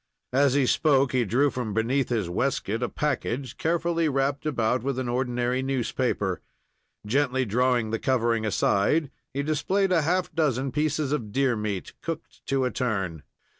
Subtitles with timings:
[0.33, 4.97] As he spoke, he drew from beneath his waistcoat a package, carefully wrapped about with
[4.97, 6.41] an ordinary newspaper.
[7.05, 12.43] Gently drawing the covering aside, he displayed a half dozen pieces of deer meat, cooked
[12.47, 13.21] to a turn.